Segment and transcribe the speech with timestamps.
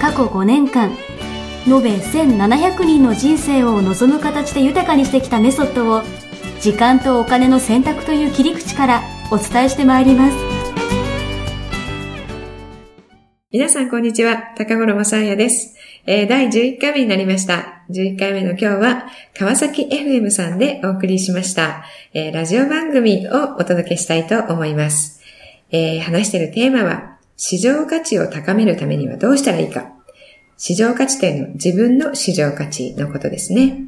[0.00, 0.90] 過去5年間
[1.66, 6.02] 延べ1700人の人生を望む形で豊かにしてきたメソッドを
[6.60, 10.36] 時間とお金の選択という切り口からお伝えしてまいります
[13.52, 15.74] 皆さんこんにちは、高頃もさあやです。
[16.06, 17.82] えー第11回目になりました。
[17.90, 19.06] 11回目の今日は、
[19.36, 21.82] 川崎 FM さんでお送りしました、
[22.14, 25.20] えーラジオ番組をお届けしたいと思います。
[25.72, 29.94] えー話しているテーマは、市場価値を高めるためにはどうしたらいいか。
[30.58, 33.78] 市場価値というのは自分の市場価値のことですね。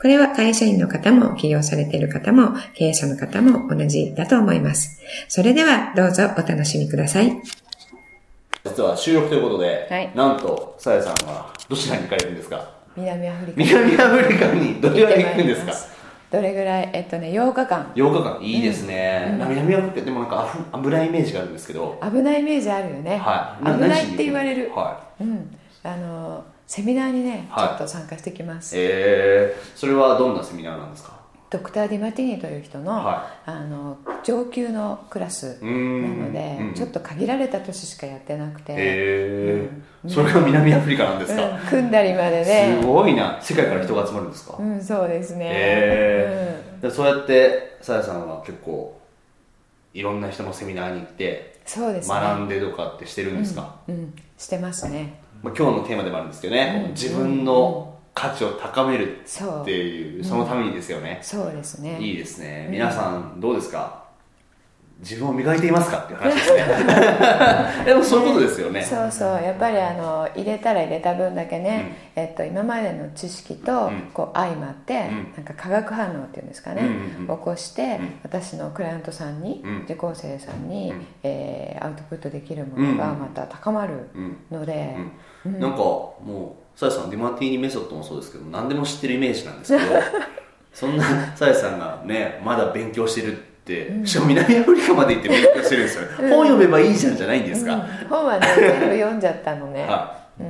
[0.00, 4.98] これは会社員の方も起業されている方も経営者の方も同じだと思います。
[5.28, 7.38] それではどうぞお楽しみください。
[8.64, 12.66] 実は収録ということで、はいなんと、さやさんはどちらに行かれるんですか？
[12.96, 15.91] 南アフリカ南アフリカにどれぐらい行くんですか？
[16.32, 19.28] どれぐらいえっとね8日間 ?8 日間、いいですね。
[19.38, 20.48] 南アフリカでもなんか
[20.82, 23.64] 危ないイメージがあるんですけど、危ないイメージあるよね、はい。
[23.66, 25.54] 危ないって言われる、はうん。
[25.82, 27.68] あのセミナーにね、はい。
[27.68, 28.62] ちょっと参加してきまい。
[28.62, 28.74] す。
[28.78, 31.21] えー、それはどんなセミナーなんですか？
[31.52, 36.74] ドクター・ディマティーニという人の,、はあの上級のクラスなんのでうん。
[36.74, 41.58] ちょっと限られた年しかやってなくて、えー、それが南アフリカなんですか、うん。
[41.68, 42.78] 組んだりまでね。
[42.80, 43.38] すごいな。
[43.42, 48.98] 世界から人が集まるんですか、うんそうですね、えそうやって、さやさんは結構、
[49.92, 52.14] いろんな人のセミナーに行って、そうですね。
[52.14, 54.14] 学んでとかってしてるんですか、うん。
[54.38, 55.20] してますね。
[55.42, 61.98] まあ、今日のテーマでもあるんですけどね、自分の価値を高めるそうっていうそのためにですよね、そうですね。
[62.00, 62.68] いいですね。
[62.70, 64.02] 皆さんどうですか？
[65.00, 65.98] 自分を磨いていますか？
[66.04, 66.64] っていう話ですね。
[67.86, 68.82] でもそういうことですよね。
[68.82, 69.42] そうそう。
[69.42, 74.10] やっぱりあの入れたら入れた分だけね、えっと、今までの知識とうん。
[74.14, 75.32] こう相まって、ん。
[75.34, 76.90] なんか化学反応っていうんですかね、うんう
[77.26, 77.36] んうん。
[77.38, 78.20] 起こして、ん。
[78.22, 79.82] 私のクライアントさんに、うん。
[79.84, 81.06] 受講生さんに、うん。
[81.24, 83.18] えーアウトプットできるものがうん。
[83.20, 84.36] また高まるうん。
[84.52, 84.96] ので、
[85.46, 85.58] うん。
[85.58, 89.90] なんかもうさやさんディマティーニメソッドもそうですけど何でも知ってるイメージなんですけど
[90.72, 96.02] そんなさやさんがねまだ勉強してるって、しかも南アフリカまで行って勉強してるんですよ。
[96.02, 97.80] ね、本読めばいいじゃんじゃないんですか、うん。
[98.08, 100.42] 本はね全部読んじゃったのね、はう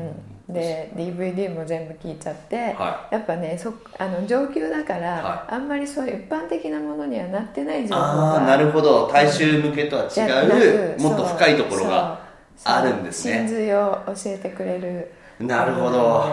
[0.52, 9.08] ん、で DVD も全部聞いちゃって、はやっぱねそあの上級だから、はあんまりそういう一般的なものにはなってない情報ああがなるほど。
[9.12, 12.20] 大衆向けとは違うもっと深いところが
[12.64, 13.46] あるんですね。
[13.46, 15.12] 真髄を教えてくれる
[15.46, 16.26] なるほど、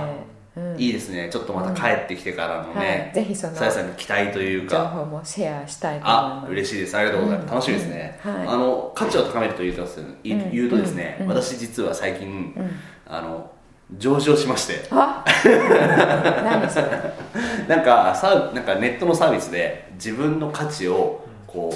[0.55, 0.75] うん。
[0.77, 1.29] いいですね。
[1.31, 3.23] ちょっとまた帰ってきてからのね、はい。
[3.23, 6.45] ぜひそのさやさんに期待という情か報もシェアしたいと思います。
[6.45, 6.97] あ嬉しいです。
[6.97, 8.47] ありがとうございます、楽しみですね、うんはい。
[8.47, 9.85] あの価値を高めるというと
[10.23, 11.27] 言うとですね、うん。
[11.27, 12.53] 私実は最近、
[13.07, 13.51] あの
[13.97, 14.87] 上場しまして。
[17.67, 21.73] なんかサーなんかネットのサービスで自分の価値をこ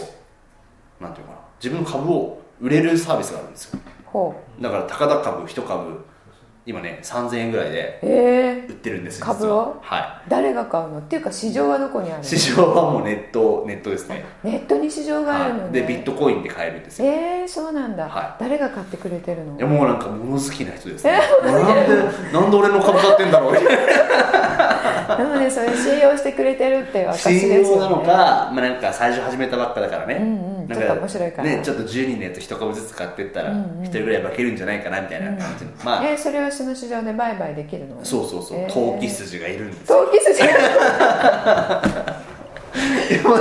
[1.00, 3.80] うなんていうのかな自分の株を売れるサービスがあるんですよ。
[4.60, 6.06] だから高田株1株
[6.66, 8.66] 今ね3000円ぐらいでえ。
[8.68, 9.66] 売ってるんですよ株を実は？
[9.82, 11.00] はー、誰が買うの？
[11.00, 12.24] っていうか市場はどこにあるの？
[12.24, 14.24] い市場はもうネットネットですね。
[14.44, 17.10] ネットに市場があるのね、はい、でビットコインで買えるんですよ。
[17.10, 19.58] えー、そうなんだ、は誰が買ってくれてるの？
[19.58, 21.20] いやもうなんか物好きな人ですね。
[21.44, 23.54] なんでなんで俺の株買ってんだろう
[25.18, 27.64] でもねそれ信用してくれてるっていう証ですよね。
[27.66, 31.44] 信用なのか、まあ、なんか最初始めたばっかだからね、うんうんなんちょっと面白いから。
[31.44, 36.06] ね、ちょっと10人のやつ1株ずつ買ってったら1人ぐらい負けるんじゃないかなみたいな感じの、まあ。
[36.06, 38.04] えー、それはその市場で売買できるの？
[38.04, 38.74] そうそうそう、えー。
[38.74, 40.06] 投機筋がいるんですよ。
[40.06, 40.44] 投機筋？
[42.74, 43.38] が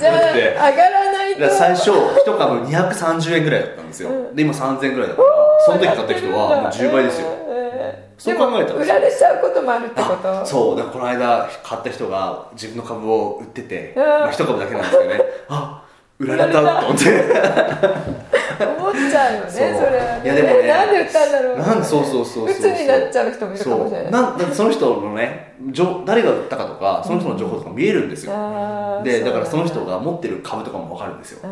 [0.00, 1.48] じゃあ上がらないと。
[1.50, 5.28] 最初1株230円ぐらいだったんですよ、で今3000円ぐらいだから
[5.66, 10.40] その時買った人はもう10倍ですよ、えーそう考えたら売られちゃうこともあるってこと？
[10.42, 10.76] あそう。
[10.76, 14.04] だからこの間買った人が自分の株を売ってて、うん。
[14.04, 15.20] まあ、1株だけなんですけどね。
[15.48, 15.82] あ
[16.20, 17.04] 売られたと思って
[18.64, 20.24] 思っちゃうよねそれはね。
[20.24, 22.50] いやでもねえなんで売ったんだろうなんでそうそうそうそう。
[22.50, 24.12] 鬱になっちゃう人もいるかもしれない。
[24.12, 31.48] なんその人のねじょ誰が売ったかとかその人の情報とか見えるんですよ、あーでだからその人が持ってる株とかも分かるんですよ。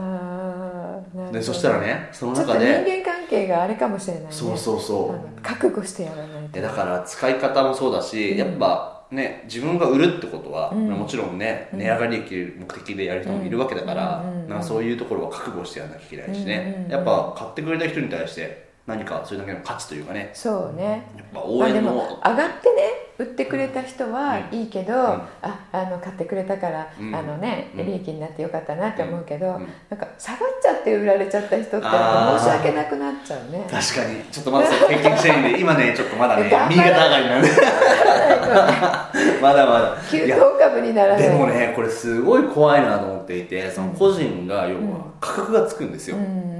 [1.33, 4.29] でそしたらねその中人で間関係があれかもしれないね。
[4.31, 5.43] そうそうそう。
[5.43, 6.53] 覚悟してやらないと。
[6.53, 20.31] でだから使い方もそうだし、やっぱね自分が売るってことは、もちろんね値上がりできる目的でやる人もいるわけだから、なそういうところは覚悟してやらなきゃいけないしね、やっぱ買ってくれた人に対して何かそれだけの価値というかね。
[20.35, 21.07] そうね。
[21.17, 22.83] やっぱ応援の、も上がってね
[23.19, 24.97] 売ってくれた人はいいけど、ん。
[24.97, 25.29] あ
[25.73, 27.15] あの買ってくれたから、うん。
[27.15, 29.69] あのねうん利益になってよかったなって思うけど、うん。
[29.89, 33.65] なんか下がっちゃって売られちゃった人って申し訳なくなっちゃうね。
[33.71, 34.25] 確かに。
[34.25, 37.49] ちょっとまだ経験してないんで今ねちょっとまだね右ら肩上がりなんで。
[39.41, 39.97] まだまだ。
[40.11, 41.23] 急騰株にならない。
[41.23, 46.60] でもねこれすごい怖いなと思っていてその個人が要は価格がつくんですよ、うんうんうん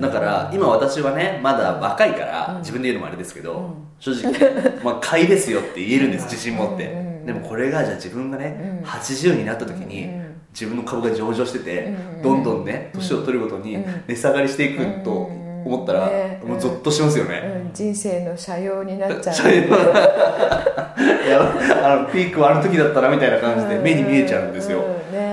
[0.00, 8.88] だから今私はねまだ若いから自分で言うのもあれですけど、正直ね、 まあ、買いですよって言えるんです自信持って、でもこれがじゃあ自分がね、うん。
[8.88, 10.40] 80になった時に、うん。
[10.52, 12.22] 自分の株が上場してて、うん。
[12.22, 13.84] どんどんね年を取るごとにうん。
[14.06, 15.30] 値下がりしていくと
[15.64, 16.10] 思ったら、
[16.44, 17.72] もうゾッとしますよね、うん。
[17.74, 19.34] 人生の斜陽になっちゃう。
[21.84, 25.18] あのピークはあの時だったなみたいな感じで目に見えちゃうんですよ、うん。
[25.18, 25.27] ね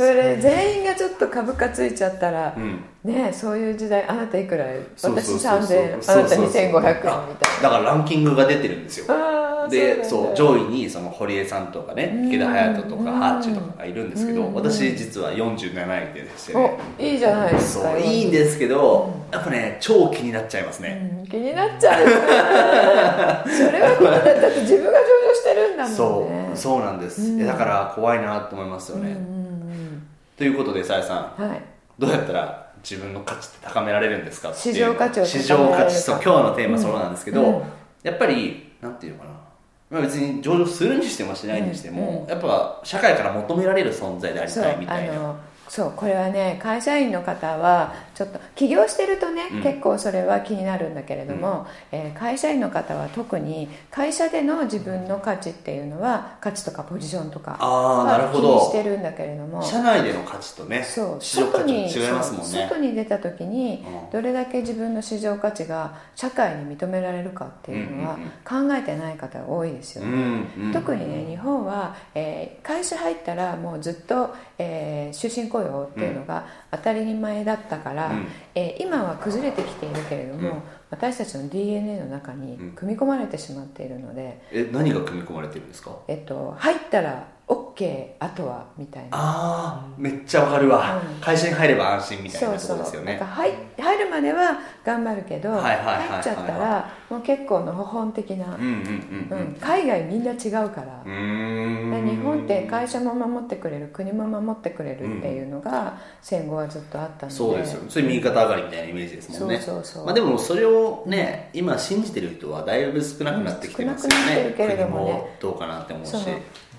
[0.00, 2.82] それ全員がちょっと株価ついちゃったら、うん。
[3.04, 4.64] ねそういう時代あなたいくら？
[4.96, 5.78] 私そうそうそうそう。
[5.78, 7.62] 3000あなた2500円みたいな。
[7.62, 9.06] だからランキングが出てるんですよ。
[9.68, 14.54] でそう上位にその堀江さんとかね池田隼人とかハーチュとかがいるんですけどうん。
[14.54, 16.78] 私実は47位でしてね。
[16.98, 21.10] おいいじゃないですかいいんですけどやっぱね超気になっちゃいますね。
[21.14, 22.06] うん気になっちゃう。
[23.48, 25.96] それは気になっだって自分が上場してるんだもんね。
[25.96, 27.22] そうそうなんです。
[27.22, 27.46] うん。
[27.46, 29.10] だから怖いなと思いますよね。
[29.10, 29.49] うんうん
[30.40, 31.42] ということでさやさん。
[31.42, 31.62] うんはい。
[31.98, 37.62] どうやったら自分の価値って高められるんですかっていう市場価値を市場価値そう今日のテーマそうなんですけど、うん。
[38.02, 39.30] やっぱりなんていうのかな。
[39.90, 42.30] まあ別に上場するにしてもしないにしても、うん。
[42.30, 45.36] やっぱ社会から求められる存在でありたいみたいな
[45.70, 49.62] そうこれはね会社員の方はちょっと起業してるとね、うん。
[49.62, 62.68] 結構それは気になるんだけれども、えー会社員の方は特に会社での自分の価値っていうのは価値とかポジションとかは気にしてるんだけれども社内での価値とねそう市場価値違いますもんね。
[62.68, 64.10] 外に出た時にうん。
[64.10, 70.10] どれだけ自分の市場価値が社会に認められるかっていうのはうん考えてない方が多いですよね。
[70.10, 78.26] うんうん特にね日本は、えー会社入ったらもうずっと、えー終身雇用っていうのが当たり前だったから、うん。
[78.54, 80.62] えー今は崩れてきているけれども、うん。
[80.90, 82.72] 私たちの DNA の中にうん。
[82.72, 85.90] 組み込まれてしまっているので、え何が組み込まれてるんですか？
[86.08, 89.08] えっと、入ったら OK あとはみたいな。
[89.12, 91.20] ああめっちゃわかるわ、うん。
[91.20, 93.16] 会社に入れば安心みたいなそうですよね。
[93.18, 95.78] か入入るまでは頑張るけど、入っ
[96.22, 99.52] ちゃったらもう結構のほほん的な、うんうんうんううん。
[99.52, 101.02] ん海外みんな違うから。
[101.04, 102.04] う、ーん。
[102.04, 107.36] で日本って会社も守ってくれる国も守ってくれるっていうのが戦後はずっとあったので。
[107.36, 107.82] そうですよ。
[107.88, 109.56] それ右肩上がりみたいなイメージですもんね。
[109.58, 110.04] そうそうそう。
[110.04, 115.04] まあ、でもそれをね今信じてる人はだいぶ少なくなってきてますようん少なくなってねるけれどもね。
[115.06, 116.16] 国もどうかなって思うし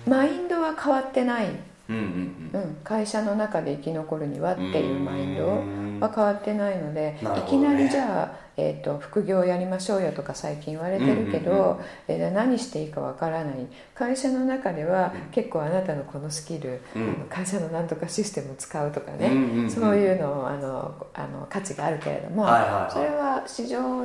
[0.06, 1.46] マインドは変わってない、
[1.88, 2.60] うんうんうん。
[2.62, 7.18] うん、会社の中で生き残るにはっていうマインドうんは変わってないので、ね。
[7.46, 11.76] いきなりじゃあ、えー、と副業やりましょうよとか最近言われてるけど、うんうんうん
[12.08, 13.54] えー何していいかわからない。
[13.94, 17.26] 会社の中では結構あなたのこのスキル、うん。
[17.28, 19.70] 会社のなんとかシステムを使うとかね、うんうんうん。
[19.70, 22.92] そういうのあのあの価値があるけれども、はいはいはい。
[22.92, 24.04] それは市場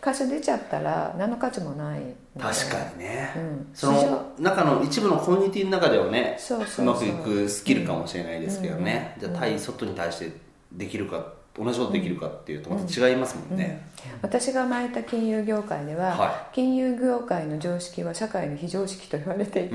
[0.00, 2.02] 会社出ちゃったら何の価値もない
[2.38, 3.68] 確かにね、うん。
[3.72, 6.86] その中の一部のコミュニティの中ではねそうそうそう。
[6.86, 9.28] まくいくスキルかもしれないですけどね、うん。
[9.28, 10.32] じゃあ対外に対して
[10.72, 13.88] できるか同じことできるかっていうとまた違いますもんね、
[14.20, 19.74] 私が前いた金融業界では、は金融業界の常識は社会の非常識と言われていて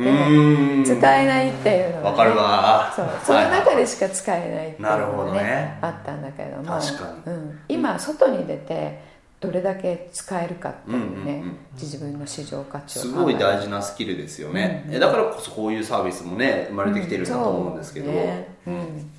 [0.86, 2.94] 使えないっていうのがね、わかるわ。
[2.96, 3.06] そう。
[3.06, 5.77] はいその中でしか使えないっていうなるほのがねどね。
[5.82, 7.34] あったんだけれども確かに。
[7.34, 18.15] うん、今外に出てどれだけ使えるかっていうね、うんうんうん自分の市場価値をすごい大事なスキルですよね、えだからこそこういうサービスもね生まれてきてるんだと思うんですけど、そう。
[18.15, 18.48] ね。
[18.67, 19.12] うん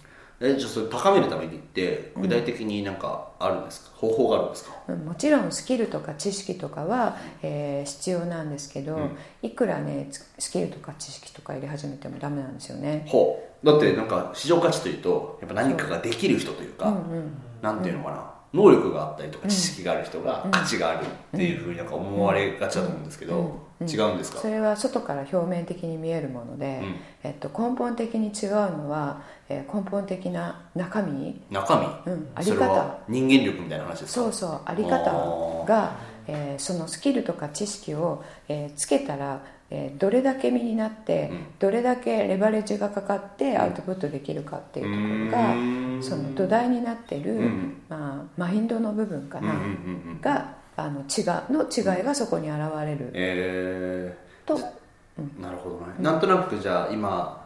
[0.45, 4.73] えじゃあそれ高めるためにって具体的になんかあるんですか、方法があるんですか？
[4.89, 9.17] うんもちろんスキルとか知識とかは、えー必要なんですけど、うん。
[9.43, 13.07] いくらねつスキルとか知識とか入れ始めてもダメなんですよね。
[13.09, 13.67] ほう。
[13.67, 16.91] だってなんか市場価値というとやっぱ何かができる人というか、う。
[16.91, 17.33] んうん。
[17.63, 21.09] なんていうのかな、能力があったりとか知識がある人が価値があるっ
[21.39, 23.47] ていうふうになんか思われがちだと思うんですけど、うん。
[23.47, 23.53] うん
[23.87, 24.39] 違うんですか？
[24.41, 26.95] それは外から表面的に見えるもので、うん。
[27.25, 32.99] えっと、根本的に違うのは、えー根本的な中身、中身、うん、あり方。
[33.09, 34.21] 人間力みたいな話ですか？
[34.23, 35.97] そうそうあり方が、
[36.27, 41.47] えーそのスキルとか知識を、えーつけたら、えーどれだけ身になって、うん。
[41.59, 47.83] どれだけレバレッジがかかってアウトプットできるかっていうところが、その土台になってる、うん。
[47.89, 50.21] まあ、マインドの部分かな、うんうんうんうん。
[50.21, 53.11] があの違うの違いがそこに現れる。
[53.15, 57.41] えと、ー、なるほどね、なんとなくじゃあ今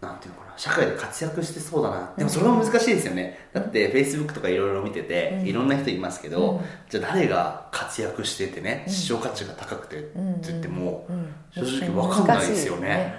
[0.00, 2.12] なんていうのかな社会で活躍してそうだな。
[2.16, 10.12] でもそれは難しいですよね、だってフェイスブックとかいろいろ見てて、いろんな人いますけど、じゃあ誰が活躍しててね市場価値が高くてって
[10.42, 11.06] 言っても、
[11.52, 13.14] 正直分かんないですよね。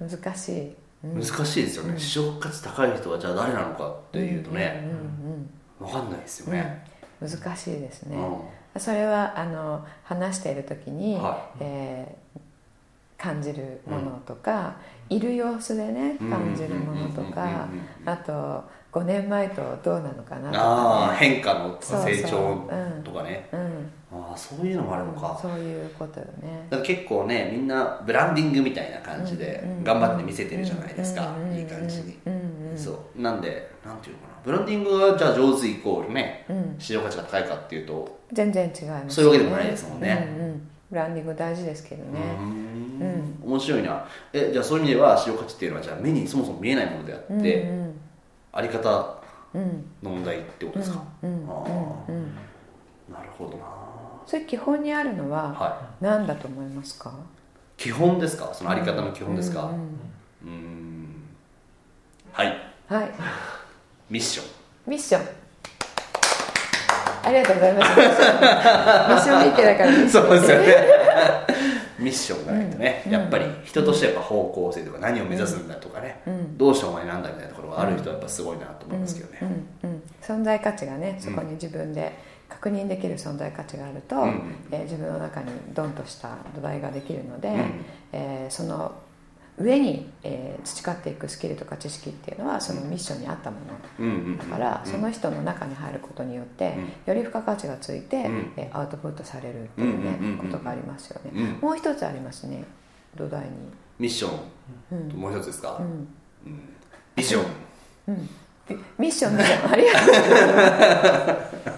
[0.00, 1.62] 難しい難しい。
[1.64, 4.84] ですよね、市場価値高い人はじゃあ誰なのかっていうとね、
[5.78, 6.84] 分かんないですよね、
[7.20, 8.16] 難しいですね、
[8.76, 12.40] それはあの話している時に、はえー
[13.18, 14.76] 感じるものとか、
[15.08, 21.12] いる様子でね感じるものとかうんうんうんうんあと5年前とどうなのかなとか。
[21.12, 22.38] ね変化の成長
[22.70, 23.48] うんとかね。
[23.52, 23.90] うん。
[24.10, 26.66] ああそういうのもあるのか、そういうことよね。
[26.70, 32.78] だから結構ねみんなブランディングみたいな感じでうんうん頑張って見せてるじゃないですか、うんいい感じに、うんうん。
[32.78, 33.20] そう。
[33.20, 34.34] なんでなんていうのかな。
[34.44, 36.76] ブランディングがじゃあ上手イコールね、うん。
[36.78, 40.36] 市場価値が高いかっていうと全然違いますそういうわけでもないですもんね。
[40.38, 40.68] うんうん。
[40.90, 42.12] ブランディング大事ですけどうー
[42.98, 43.38] ねん。
[43.44, 44.04] 面白いな。
[44.32, 48.00] えじゃあそういう意味では市場価値っていうのはじゃあ目にそもそも見えないものであって、うん
[48.52, 49.18] あり方
[49.54, 49.84] うん。
[50.02, 51.50] の問題ってことですか、うんうん。
[51.50, 52.32] ああ、うん
[53.12, 53.64] なるほどな。
[54.26, 57.12] それ基本にあるのはは何だと思いますか？
[57.76, 58.50] 基本ですか？
[58.52, 59.64] そのあり方の基本ですか？
[59.64, 59.97] うんうん
[62.32, 62.56] はい。
[62.88, 63.10] はい。
[64.10, 64.46] ミッション。
[64.90, 65.22] ミッション。
[67.24, 67.90] ありがとうございます。
[68.00, 69.44] ミッション。
[69.44, 70.76] ミッケだからミッションそうですよね。
[71.98, 73.12] ミッションがないとね、うん。
[73.12, 76.56] やっぱり人としてやっぱ方向性とか何を目指すんだとかね、うん。
[76.56, 79.90] どうしてお前なんだみたいなところがある人はやっぱすごいなと思いますけどね、うん。
[79.90, 82.12] うん、存在価値がねそこに自分で
[82.48, 84.54] 確認できる存在価値があると、うん。
[84.70, 87.84] えー自分の中にドンとした土台ができるので、うん。
[88.12, 88.92] えーその
[89.58, 93.56] 上に、えー培っていくスキルとか知識っていうのはそのミッションに合ったも
[93.98, 94.36] の。
[94.36, 94.90] だから、うん。
[94.90, 96.74] その人の中に入ることによって、
[97.06, 98.52] より付加価値がついて、うん。
[98.56, 101.68] えーアウトプットされるっていうね、ことがありますよね、うん。
[101.68, 102.64] もう一つありますね。
[103.16, 103.48] 土台に、
[103.98, 104.30] ミッション、
[104.92, 105.20] うん。
[105.20, 105.86] もう一つですか、うん。
[106.46, 106.60] うん。
[107.16, 107.46] ビジョン。
[108.08, 109.36] うん、ミミッション
[109.70, 111.68] ありがとう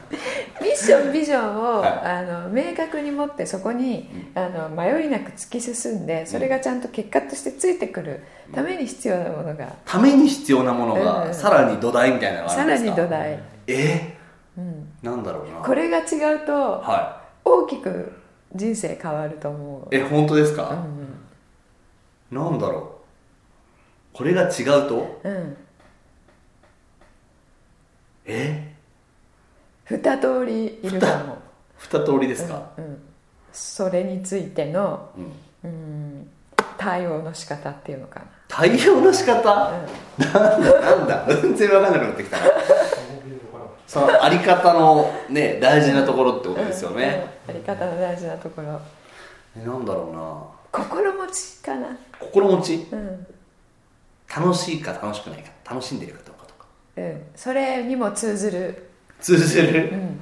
[0.60, 1.90] ミッションビジョンを、はい。
[1.90, 8.22] あの明確に持ってそこに、あの迷いなく突き進んでそれがちゃんと結果としてついてくる
[8.54, 11.34] ために必要なものが、ために必要なものが、うん。
[11.34, 13.02] さらに土台みたいなのがあさらるんですか？
[13.02, 14.16] に土台、え？
[14.58, 15.60] うん、なんだろうな。
[15.60, 18.12] これが違うとは大きく
[18.54, 19.94] 人生変わると思う。
[19.94, 21.08] いえ本当ですうか、ん。
[22.30, 24.16] なんだろう。
[24.16, 25.20] これが違うと？
[25.24, 25.56] うん。
[28.26, 28.69] え？
[29.90, 31.38] 二通りいるかも。
[31.76, 33.02] 二通りですか、うんうん、
[33.52, 35.10] それについての、
[35.64, 35.70] うん。
[35.70, 36.30] うん、
[36.78, 38.26] 対応の仕方っていうのかな。
[38.48, 39.72] 対応の仕方、
[40.18, 40.28] な
[40.58, 41.26] んだなんだ？
[41.42, 42.44] 全然分かんなくなってきたな。
[43.86, 47.62] そのあり方のね大事なところってことですよね、うんうん。
[47.62, 48.80] やり方の大事なところ。
[49.56, 50.84] えなんだろうな。
[50.86, 51.98] 心持ちかな。
[52.20, 52.88] 心持ち？
[52.92, 53.26] うん、
[54.34, 55.50] 楽しいか楽しくないか。
[55.68, 56.66] 楽しんでるかどうかとか。
[56.98, 58.89] うん、それにも通ずる、
[59.20, 60.20] 通じうる、ん、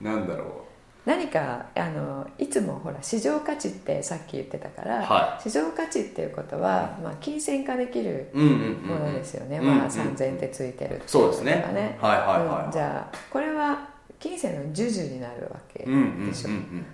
[0.00, 0.66] なんだろ
[1.08, 8.82] 何かあのいつもほら市場価値ってさっき言ってたから、は市場価値っていうことは、まあ、金銭化できるううんうんうん。
[8.82, 9.86] ものですよね、うんまあ、うん。
[9.86, 11.54] 3000円ってついてるってそうですね。
[11.62, 12.72] とかねはいはいはい、うん。
[12.72, 13.88] じゃあこれは
[14.20, 16.54] 金銭の授受になるわけうんうんうんでしょ、うん。
[16.56, 16.86] うん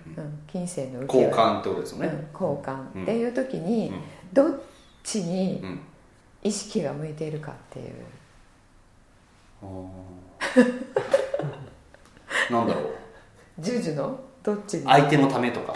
[0.47, 4.01] 金銭の交換ってことですよね、うん、交換っていう時に、うん。
[4.33, 4.61] どっ
[5.03, 5.81] ちにうん。
[6.45, 7.95] 意識が向いているかっていう
[12.51, 12.85] なんだろう。
[13.63, 14.19] 授受の？
[14.43, 15.75] どっちに、相手のためとか。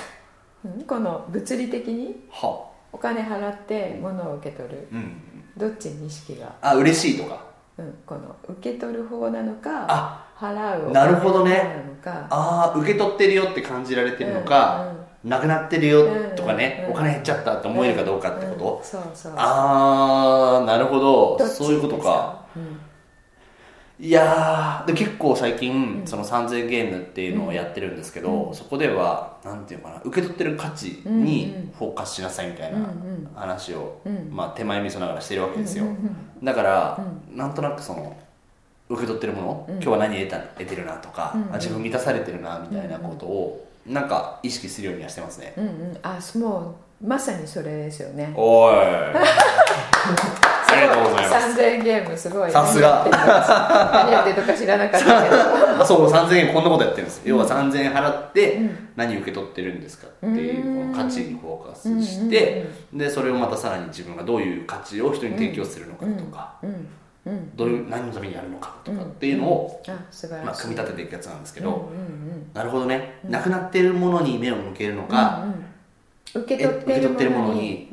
[0.64, 0.82] うん？
[0.82, 2.26] この物理的に？
[2.30, 2.68] は。
[2.92, 4.88] お金払って物を受け取る。
[4.92, 5.22] うん。
[5.56, 7.48] どっちに意識が、あ嬉しいとか。
[7.78, 11.84] うん、この受け取る方なのかあ払うおなるほどね。
[12.04, 16.92] ああ受け取ってるよって感じられてるのか、なくなってるよとかね、うん。
[16.92, 18.84] お金減っちゃったって思えるかどうかってこと、うん。
[18.84, 21.38] そうそうああなるほど。
[21.46, 22.37] そういうことか、うん
[24.00, 33.28] いやーで結構最近、その3000ゲームっていうのをやってるんですけど、そこではなんていうのかな受け取ってる価値にフォーカスしなさいみたいなうんうん。
[33.34, 34.28] 話を、うん。
[34.30, 38.16] まあ、手前味噌ながらしてるわけですよ、うんうんだから、なんとなくその
[38.88, 39.74] 受け取ってるもの、うん。
[39.74, 41.54] 今日は何得た得てるなとか、うんうん。
[41.54, 45.64] あ自分満たされてるなみたいなことを、なんか意識するようにはしてますね、うん。
[45.64, 48.32] うんあもうまさにそれですよね。
[48.36, 48.74] おい
[51.56, 53.06] 3000円ゲームすごいさすが。
[53.10, 55.36] 何やってるのか知らなかったけど。
[55.82, 58.88] あ そう3000円こんなことやってるんです要は3000円払ってうん。
[58.96, 66.54] 何受け取ってるんですかっていううんこの価値にフォーカスしてでそれをまたさらに自分がどういう価値を人に提供するのかとか
[67.54, 69.82] どういう何のためにやるのかとかっていうのを
[70.44, 71.90] まあ組み立てていくやつなんですけど。
[72.54, 73.18] なるほどね。
[73.28, 75.44] なくなってるものに目を向けるのうんか
[76.34, 76.42] うん。
[76.42, 77.92] 受け取ってるものに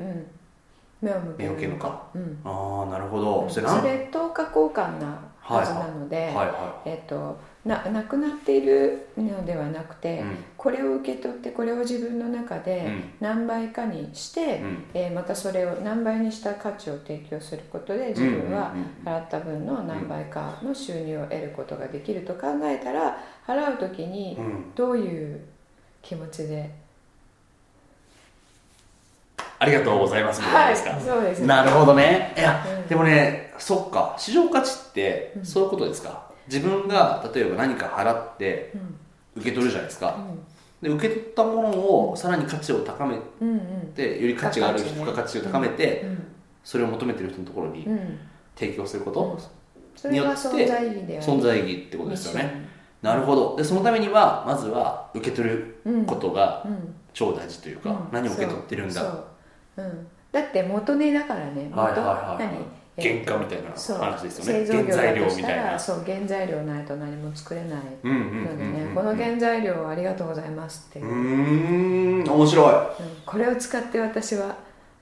[1.05, 2.03] 目を向けるのか。
[2.13, 2.39] うん。
[2.43, 3.45] ああなるほど。
[3.47, 3.83] そそれなん？
[3.83, 10.37] れ等価交換なはずなので、はいはえっとななくなっているのではなくて、うん。
[10.57, 13.03] これを受け取ってこれを自分の中でうん。
[13.19, 14.83] 何倍かにして、うん。
[14.93, 24.71] えーまたそれを何倍にした価値を提供することで自分は払った分の何倍かの収入を得ることができると考えたら払う時にうん。
[24.75, 25.39] どういう
[26.01, 26.69] 気持ちで、
[29.65, 30.41] ありがとうございます。
[30.41, 31.39] みたいなですか、はいそうです。
[31.45, 32.33] なるほどね。
[32.37, 32.87] いや、うん。
[32.87, 34.15] でもねそっか。
[34.17, 35.45] 市場価値ってうん。
[35.45, 39.41] そういうことですか、自分が例えば何か払ってうん。
[39.41, 40.17] 受け取るじゃないですか、
[40.81, 43.57] で受け取ったものをさらに価値を高めうんうん。
[43.95, 46.23] てより価値がある付加価値を高めて、うん。
[46.63, 47.91] それを求めてる人のところにうん。
[47.91, 48.19] うん
[48.57, 49.37] 提供すること、
[49.97, 52.65] それが存在意義である存在意義ってことですよね。
[53.01, 53.57] なるほど。
[53.57, 55.75] でそのためにはまずは受け取る
[56.07, 56.95] ことがうん。
[57.13, 57.97] 超大事というか、うん。
[58.13, 59.25] 何を受け取ってるんだそ
[59.77, 61.69] うん、だって元値だからね。
[61.69, 62.65] 元、はいはいはい何？
[62.97, 63.97] 原価みたいなそう。
[63.97, 64.65] 話ですよね。
[64.65, 65.71] 製造業原材料だとしたみたいな。
[65.73, 67.71] らそう原材料ないと何も作れない
[68.03, 71.05] のでこの原材料をありがとうございますっていう。
[71.05, 72.23] ん。
[72.23, 73.05] 面白うん。
[73.25, 74.55] これを使って私は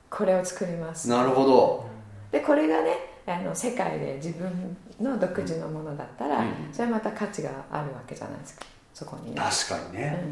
[0.10, 1.08] これを作ります。
[1.08, 1.86] いなるほど。
[2.32, 8.66] でこれがねあの世界で自分の独自のものだったら、うんそれはまた価値があるわけじゃないですか。
[8.94, 10.24] そこにね、確かにね、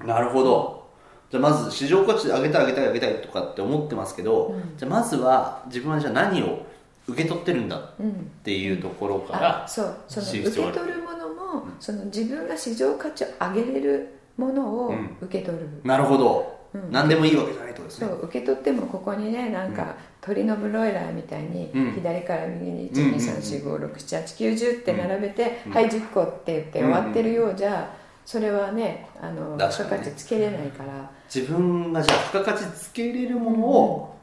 [0.00, 0.06] うん。
[0.06, 0.85] なるほど
[1.30, 4.76] じゃあまず市場価値で上げたい上げたい上げたいとかって思ってますけど、うん。
[4.76, 6.64] じゃあまずは自分はじゃあ何を
[7.08, 8.12] 受け取ってるんだっうん
[8.44, 9.96] ていうところから、あそう。
[10.08, 15.16] その知受け取るものも、その自分が市場価値を上げれるものをうん。
[15.20, 16.92] 受け取る、なるほど、うん。
[16.92, 18.08] 何でもいいわけじゃないとですね。
[18.08, 18.22] そう。
[18.24, 21.92] 受け取ってもここにねなんか、鳥のブロイラーみたいに、うん。
[21.92, 25.72] 左から右にうんうんうん12345678910って並べて、うん。
[25.72, 27.90] はい10個って言って終わってるようじゃ、
[28.26, 29.68] それはねあのね。
[29.70, 34.15] 付加価値つけれないから、自分がじゃあ付加価値つけれるものを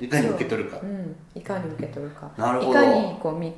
[0.00, 0.86] いかに受け取るか、う。
[0.86, 2.30] ん、いかに受け取るか。
[2.36, 2.70] なるほど。
[2.70, 3.52] いかにこうみ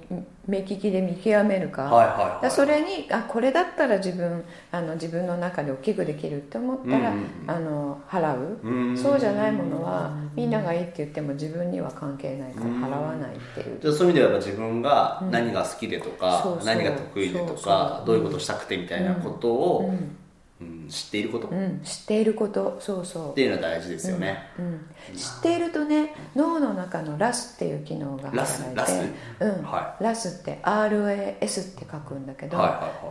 [0.46, 2.50] 目利きで見極めるか、はいはいだはい。
[2.50, 7.50] それにあこれだったら自分あの自分の中で大きくできるって思ったら、うんうんうん。
[7.50, 8.98] あの払う、うん。
[8.98, 12.84] そうじゃないものはみんながいいって言っても自分には関係ないからうん。
[12.84, 16.66] 払わないっていう、じゃあそういう意味では自分が何が好きでとか、そうそう。
[16.66, 19.94] 何が得意でとかどういうことをしたくてみたいなことを、うん。
[19.94, 20.16] うん
[20.88, 21.48] 知っていること？
[21.48, 22.76] っうん、知っていること。
[22.78, 23.34] そうそう。
[23.34, 24.80] ていうのは大事ですよね、うん、
[25.16, 29.00] 知っているとね脳の中の RAS っていう機能が働いて RAS？
[29.40, 29.62] うん。
[29.64, 32.58] は RAS って RAS って書くんだけど、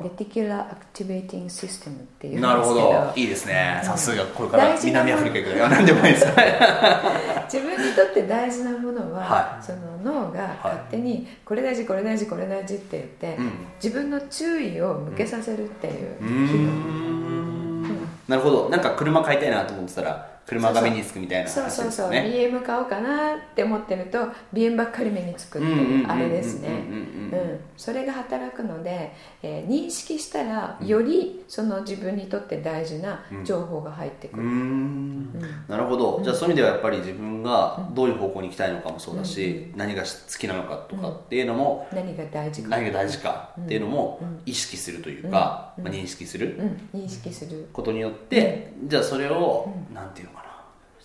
[0.03, 2.75] Reticular Activating System っていうんですけなるほど。
[2.75, 3.81] どいいですね。
[3.83, 6.25] さすがこれから南アフリカ行くいや何でもいいです。
[7.51, 9.63] 自分にとって大事なものは、はい。
[9.63, 13.51] その脳が勝手にこれ大事これ大事これ大事って言って、うん。
[13.83, 18.07] 自分の注意を向けさせるっていう機能、ん。
[18.27, 18.69] なるほど。
[18.69, 24.19] なんか車買いたいなと思ってたら車が目につくみたいな話そうそうそう、BM 買おうかなって思ってると
[24.53, 26.81] BM ばっかり目につくってうんうんうんうんいうあれですねうんうん。
[26.81, 27.59] うんうん。
[27.77, 29.11] それが働くので、
[29.43, 35.39] えー認識したらよりその自分にとって大事な情報が入ってくる、うーん。
[35.67, 46.57] なるほど、じゃあそういう意味ではやっぱり自分がどういう方向に行きたいのかもそうだし、何が好きなのかとかっていうのも、何が大事か、何が大事かっていうのも意識するというか、まあ、認識する
[46.93, 47.69] うん、認識する。
[47.71, 50.30] ことによって、じゃあそれを、なんていうの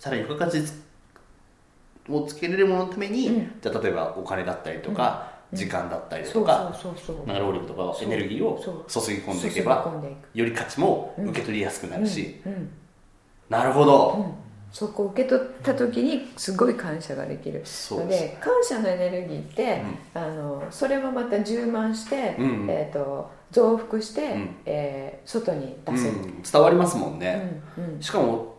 [0.07, 0.63] さらに付加価値
[2.09, 3.51] をつけれるもののために、うん。
[3.61, 6.73] じゃあ例えばお金だったりとか、時間だったりとか、
[7.27, 9.93] 労力とかエネルギーを注ぎ込んでいけば
[10.33, 12.41] より価値も受け取りやすくなるし、
[13.49, 14.35] なるほど、
[14.71, 17.63] そこを受け取った時にすごい感謝ができる。
[17.91, 19.81] ので感謝のエネルギーって、
[20.13, 24.55] あのそれもまた充満して、えー、と増幅して、ん。
[24.65, 26.41] えー外に出せる、うん。
[26.41, 27.61] 伝わりますもんね、
[27.99, 28.56] しかも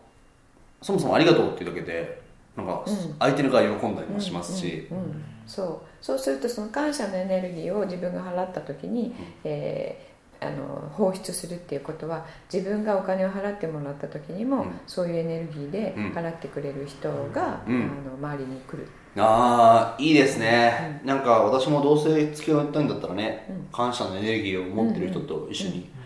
[0.81, 2.21] そもそもありがとうっていうだけで
[2.55, 3.15] なんかうん。
[3.19, 5.81] 相手の側喜んだりもしますし、うんうんそう。
[6.01, 10.09] そうするとその感謝のエネルギーを自分が払った時に、えー
[10.41, 14.71] あの放出するっていうことは自分がお金を払ってもらった時にも、うん。
[14.87, 16.11] そういうエネルギーでうん。
[16.13, 17.91] 払ってくれる人が、うん。
[18.17, 18.87] あの周りに来る。
[19.17, 23.67] ああいいですね、なんか私もどうせ付き合いたいんだったらね、うん。
[23.73, 25.98] 感謝のエネルギーを持ってる人と一緒にうん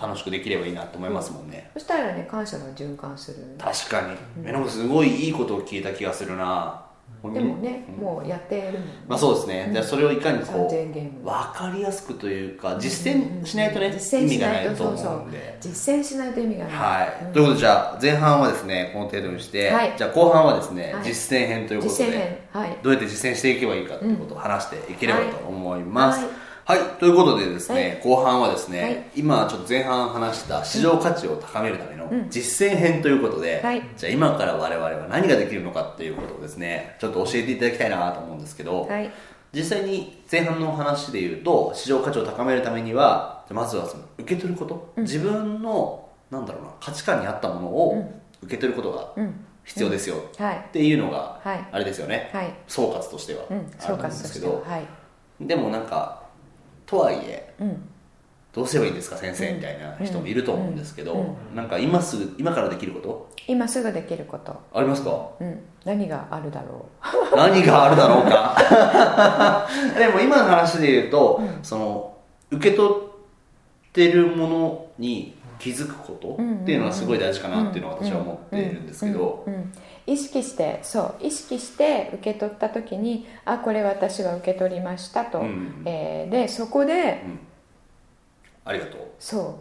[0.00, 3.38] 楽しくできればいいなと思いますもんね、そしたらね感謝が循環する。
[3.58, 6.84] 確かに、えなんかすごいいいことを聞いた気がするな。
[7.32, 8.80] でもね、もうやってるもんね。
[9.08, 11.20] まあそうですね、でそれをいかにこ3000ゲーム。
[11.22, 15.18] う分かりやすくというか実践しないとね、実践意味がしないいと思そうそう。
[15.24, 17.32] うんで実践しないと意味がない、はい、うん。
[17.32, 19.94] ということでじゃあ前半はですねこの程度にして、はい。
[19.96, 21.04] じゃあ後半はですね、はい。
[21.04, 22.38] 実践編ということで実践編。
[22.52, 22.78] はい。
[22.82, 26.26] どうやって実践していけばいいかということを話していければと思います、
[26.66, 28.14] はいはい、ということでですね、はい。
[28.14, 29.04] 後半はですね、はい。
[29.16, 33.82] 今ちょっと前半話した市場価値を高めるための実践編ということで、はい。
[33.98, 39.10] じゃあ今から我々は何ができるのかっていうことをですね、ちょっと教えていただきたいなと思うんですけど、はい。
[39.52, 48.10] 実際に前半の話で言うと、市場価値を高めるためには、まずはその受け取ること、自分の、なんだろうな、価値観に合ったものを
[48.42, 49.44] 受け取ることがうん。
[49.64, 50.16] 必要ですよ。
[50.38, 50.56] はい。
[50.56, 51.68] っていうのが、はい。
[51.72, 52.54] あれですよね、はい。
[52.68, 54.86] 総括としてはあるんですけど、はい。
[55.40, 56.23] でもなんか
[56.86, 57.88] とはいえうん。
[58.52, 61.56] どうすればいいんですか先生みたいな人もいると思うんですけど、うん。
[61.56, 63.28] なんか今すぐ今からできること？
[63.48, 64.60] 今すぐできること。
[64.72, 65.28] ありますか？
[65.40, 65.60] うん。
[65.84, 66.86] 何があるだろ
[67.36, 68.56] 何があるだろうか？
[69.98, 72.14] でも今の話で言うと、その
[72.50, 79.54] 受け取ってるものに気づくことっていうのはすごい大事かなっていうのは私は思っているんですけどうん。
[79.54, 79.72] うん
[80.06, 85.82] 意識してそう意識して受け取った時にあこれ私は受け取りましたと、うん。
[85.86, 87.22] えーでそこで
[88.64, 89.00] ありがとう。
[89.18, 89.54] そう。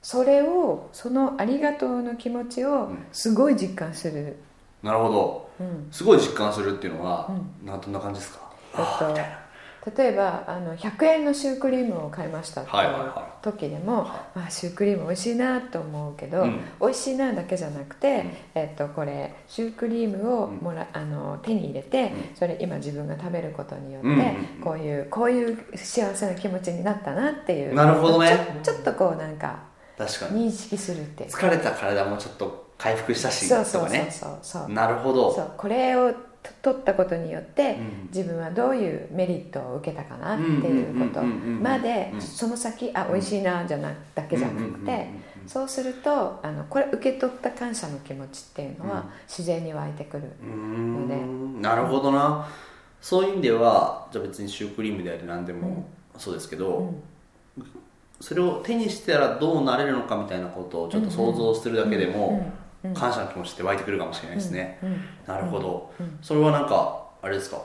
[0.00, 4.36] それをそのありがとうの気持ちをすごい実感する、
[4.82, 5.50] なるほど。
[5.60, 5.88] うん。
[5.92, 7.30] すごい実感するっていうのは、
[7.64, 8.40] なんどんな感じですか？
[8.74, 9.20] えっと、
[9.96, 16.60] 例えばあの100円のシュークリームを買いましたっていう時でも、あシュークリーム美味しいなと思うけど、うん。
[16.80, 24.60] 美味しいなだけじゃなくて、えっと、これシュークリームをもら、あの手に入れて、それ今自分が食べることによって、うんうんうん。
[24.62, 28.60] こういうこういう幸せな気持ちになったなっていうなるほどね。
[28.62, 29.58] ちょっとこうなんか
[29.98, 30.48] 確かに。
[30.48, 34.38] 認識するって疲れた体もちょっと回復したしそうそうそうそう。
[34.42, 35.34] そうなるほど。
[35.34, 36.18] そうこれをと
[36.60, 38.08] 取ったことによって、うん。
[38.14, 41.22] 自分はどういうメリットを受けたかなっていうこと。
[41.22, 42.20] までうん。
[42.20, 45.08] その先あ美味しいなじゃなだけじゃなくて
[45.46, 51.14] そうするとあのこれ受け取った感謝の気持ちっていうのは自然に湧いてくるので。
[51.16, 51.62] ん。
[51.62, 52.48] なるほどな。
[53.00, 56.94] そういう意味ではじゃあ別にシュークリームであり何でもそうですけど、
[58.20, 62.52] それを手にしたらどうなれるのかみたいなことをちょっと想像してるだけでも
[62.94, 64.88] 感謝の気持ちって湧いてくるかもしれないですね、うん。
[64.88, 65.00] うん。
[65.26, 67.62] なるほど、それはなんかあれですか？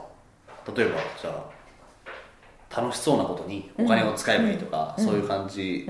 [0.75, 5.89] 例えばじゃあ楽しそうなことにお金を使えばいいとか、そういう感じ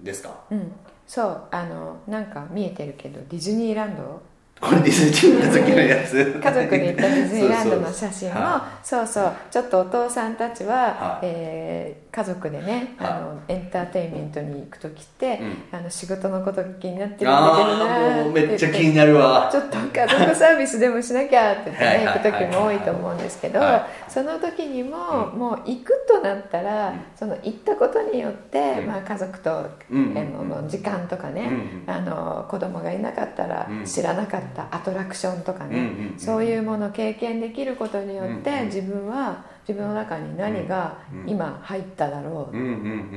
[0.00, 0.72] ですか、うん。
[1.06, 4.22] そうあのなんか見えてるけどディズニーランド
[4.64, 6.40] これディズニーの時のやつ。
[6.42, 8.40] 家族で行ったディズニーランドの写真も。
[8.40, 9.06] はそう。
[9.06, 11.26] そうちょっとお父さんたちは、はい。
[11.26, 13.10] えー家族でね、はい。
[13.10, 15.40] あのエンターテインメントに行く時って、
[15.72, 19.48] うあの仕事のことが気になってるんだけどあなめっちゃ気にななるわ。
[19.50, 28.86] ちょっと家族サービスでもしなきゃってねはい行くはい時も多いと思うんですけど、はその時にも、もう行くとなったら、その行ったことによって、うん。
[28.86, 30.16] まあ、家族と、うん。
[30.16, 31.50] あの時間とかね、
[31.86, 31.92] うん。
[31.92, 33.84] あの子供がいなかったらうん。
[33.84, 42.70] 知らなかったアトラクションとかね、うんうんうんそういうものを経験できることによって、うんうん自分は自分の中に何が今入っただろううんうんう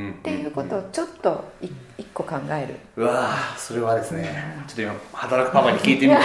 [0.08, 2.76] んっていうことをちょっとい一個考える。
[2.96, 6.22] うわーそれはですねちょっと今働くパパに聞いてみて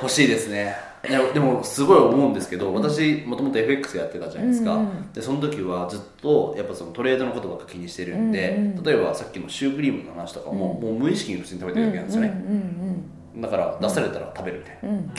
[0.00, 0.92] ほしいですね。
[1.08, 12.42] いやでもすごい思うんですけど私もともと FX やってたじゃないですか、うんうんでその時はずっとやっぱそのトレードのことばっか気にしてるんで、うんうん例えばさっきのシュークリームの話とかも、もう無意識に普通に食べてるだけなんですよね、
[13.36, 14.96] だから出されたら食べるみたいな、うん。
[14.96, 15.14] うん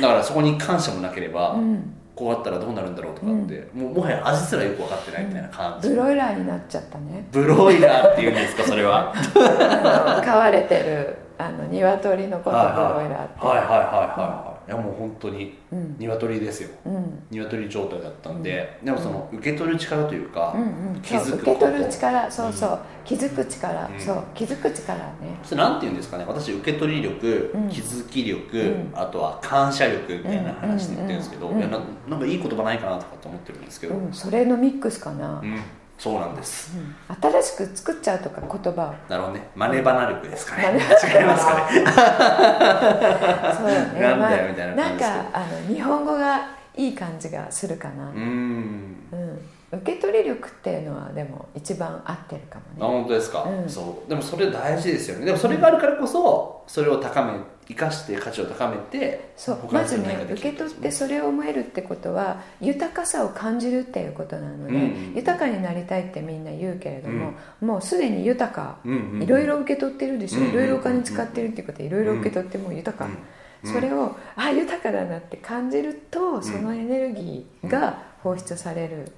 [0.00, 1.94] だからそこに感謝もなければ、うん。
[2.14, 7.26] こうあったらどうなるんだろうとかって、もうもはや味すらよく分かってないみたいな感じ、ブロイラーになっちゃったね。
[7.32, 9.12] ブロイラーっていうんですかそれは？
[10.24, 13.86] 飼われてるあの鶏のことブロイラーって、はいはいはいはい
[14.20, 15.96] はいいやもう本当にうん。
[15.98, 16.70] 鶏ですよ。
[16.86, 17.22] うん。
[17.30, 24.00] 鶏状態だったんで、でもその受け取る力というか、うんうん、気づく受け取る力そうそう、気づく力、うん。
[24.00, 24.22] そう。
[24.34, 25.38] 気づく力ね。
[25.42, 26.24] それなんて言うんですかね。
[26.26, 27.68] 私受け取り力、うん。
[27.68, 35.58] 気づき力、うんあとは感謝力みたいな話で言ってるんですけど、うんうんいやななんかいい言葉ないかなとかって思ってるんですけど、うん、それのミックスかな、うん
[35.98, 36.76] そうなんです。
[36.76, 36.94] うん。
[37.30, 38.94] 新しく作っちゃうとか言葉を。
[39.08, 39.48] なるほどね。
[39.54, 41.84] マネバナ力ですかね、違いますかね。
[43.56, 44.00] そうね。
[44.00, 45.14] なんだよまあみたいな感じですけど。
[45.14, 48.96] なんかあの日本語がいい感じがするかな、うーん。
[49.12, 52.98] うん受け取り力っていうのはでも一番合ってるかあもね。
[53.00, 53.68] 本当ですか、うん。
[53.68, 54.08] そう。
[54.08, 55.26] でもそれ大事ですよね。
[55.26, 57.32] でもそれがあるからこそそれを高め
[57.66, 59.58] 生かして価値を高めてそう。
[59.72, 71.82] まずね受け取ってそれを思えるってことは豊かさを感じるっていうことなので、うん豊かになりたいってみんな言うけれども、もうすでに豊か、うんうんいろいろ受け取ってるでしょ、うんいろいろお金使ってるっていうこと。
[71.82, 73.72] はいろいろ受け取ってもう豊か、うん。
[73.72, 79.10] それをあ豊かだなって感じるとそのエネルギーが放出される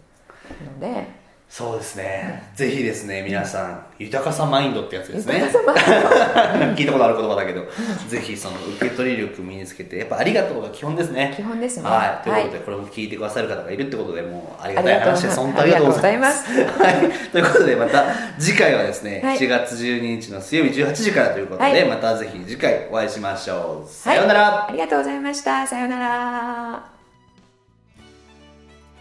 [0.64, 2.42] ので、そうですね。
[2.56, 5.44] ぜひですね、皆さん、豊かさマインドってやつですね。
[6.76, 7.62] 聞いたことある言葉だけど、
[8.08, 11.32] ぜひその受け取り力身につけて、やっぱありがとうが基本ですね。
[11.36, 12.24] 基本ですねはい。
[12.24, 16.26] ということで、はこれも聞いてくださる方がいるってことで、もうありがたい話で本当ありがとうございま。
[16.26, 17.10] ありがとうございはい。
[17.30, 18.04] ということで、また
[18.38, 23.88] 次回はですね、はい7月12日の水曜日18時からということで、はいまたぜひ次回お会いしましょう。
[23.88, 24.66] さようなら。
[24.68, 26.84] ありがとうございましたさようなら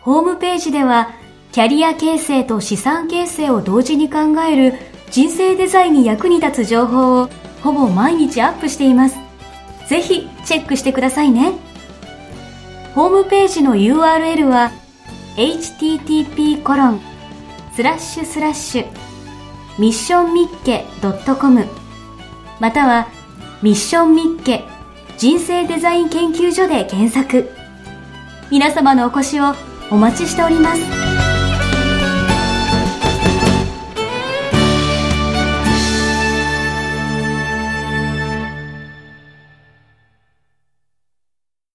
[0.02, 1.10] ホームページでは、
[1.56, 4.74] キャリア形成と資産形成を同時に考える
[5.10, 7.30] 人生デザインに役に立つ情報を
[7.64, 9.16] ほぼ毎日アップしています。
[9.88, 11.54] ぜひチェックしてくださいね。
[12.94, 14.74] ホームページの URL は
[15.38, 17.02] http コロン
[17.74, 18.88] スラッシュスラッシュ
[19.80, 20.84] ミッションミッケ
[21.40, 21.66] .com
[22.60, 23.08] または
[23.62, 24.66] ミッションミッケ
[25.18, 27.50] 人生デザイン研究所で検索。
[28.52, 29.54] 皆様のお越しを
[29.90, 31.15] お待ちしております。